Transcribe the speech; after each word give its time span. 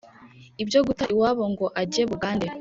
Ibyo 0.63 0.79
guta 0.87 1.03
iwabo 1.13 1.43
ngo 1.51 1.65
ajye 1.81 2.01
Bugande 2.09 2.47